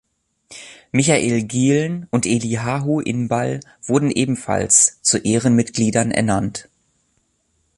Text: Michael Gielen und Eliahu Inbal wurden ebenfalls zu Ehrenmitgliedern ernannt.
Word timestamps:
Michael 0.91 1.43
Gielen 1.43 2.07
und 2.09 2.25
Eliahu 2.25 3.01
Inbal 3.01 3.59
wurden 3.83 4.09
ebenfalls 4.09 4.99
zu 5.03 5.19
Ehrenmitgliedern 5.19 6.09
ernannt. 6.09 6.67